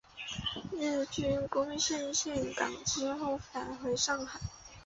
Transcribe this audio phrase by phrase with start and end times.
[0.71, 4.39] 日军攻陷陷港之后返回上海。